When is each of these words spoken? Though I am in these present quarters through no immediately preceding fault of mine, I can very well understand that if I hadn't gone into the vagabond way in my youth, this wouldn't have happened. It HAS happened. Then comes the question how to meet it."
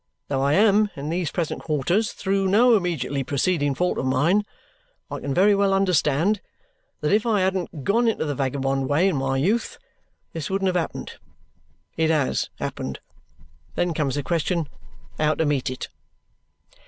Though 0.29 0.41
I 0.41 0.53
am 0.53 0.89
in 0.95 1.09
these 1.09 1.29
present 1.29 1.61
quarters 1.61 2.11
through 2.13 2.47
no 2.47 2.75
immediately 2.75 3.23
preceding 3.23 3.75
fault 3.75 3.99
of 3.99 4.05
mine, 4.07 4.47
I 5.11 5.19
can 5.19 5.31
very 5.31 5.53
well 5.53 5.75
understand 5.75 6.41
that 7.01 7.13
if 7.13 7.27
I 7.27 7.41
hadn't 7.41 7.83
gone 7.83 8.07
into 8.07 8.25
the 8.25 8.33
vagabond 8.33 8.89
way 8.89 9.07
in 9.09 9.15
my 9.17 9.37
youth, 9.37 9.77
this 10.33 10.49
wouldn't 10.49 10.65
have 10.69 10.75
happened. 10.75 11.19
It 11.97 12.09
HAS 12.09 12.49
happened. 12.57 12.99
Then 13.75 13.93
comes 13.93 14.15
the 14.15 14.23
question 14.23 14.67
how 15.19 15.35
to 15.35 15.45
meet 15.45 15.69
it." 15.69 15.87